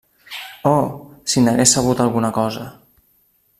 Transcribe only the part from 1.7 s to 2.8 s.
sabut alguna cosa!